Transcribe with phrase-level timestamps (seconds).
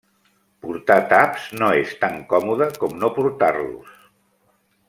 [0.65, 3.97] Portar taps no és tan còmode com no portar-los.